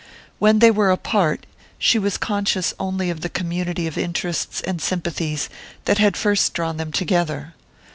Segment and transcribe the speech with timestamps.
[0.39, 1.45] When they were apart,
[1.77, 5.47] she was conscious only of the community of interests and sympathies
[5.85, 7.53] that had first drawn them together.